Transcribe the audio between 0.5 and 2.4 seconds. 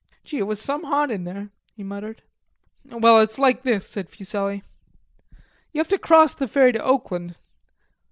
some hot in there," he muttered.